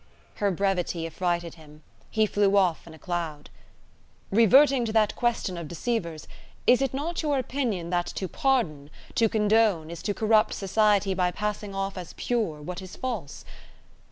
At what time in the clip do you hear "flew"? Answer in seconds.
2.25-2.57